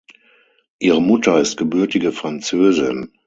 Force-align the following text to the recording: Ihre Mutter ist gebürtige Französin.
Ihre 0.79 0.99
Mutter 0.99 1.39
ist 1.39 1.57
gebürtige 1.57 2.11
Französin. 2.11 3.13